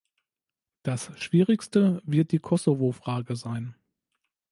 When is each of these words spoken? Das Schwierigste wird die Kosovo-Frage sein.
Das 0.81 1.11
Schwierigste 1.23 2.01
wird 2.05 2.31
die 2.31 2.39
Kosovo-Frage 2.39 3.35
sein. 3.35 3.75